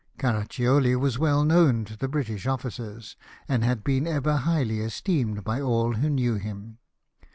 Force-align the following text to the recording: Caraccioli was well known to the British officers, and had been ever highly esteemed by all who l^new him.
Caraccioli 0.17 0.95
was 0.95 1.19
well 1.19 1.43
known 1.45 1.85
to 1.85 1.95
the 1.95 2.07
British 2.07 2.47
officers, 2.47 3.15
and 3.47 3.63
had 3.63 3.83
been 3.83 4.07
ever 4.07 4.37
highly 4.37 4.79
esteemed 4.79 5.43
by 5.43 5.61
all 5.61 5.93
who 5.93 6.09
l^new 6.09 6.39
him. 6.39 6.79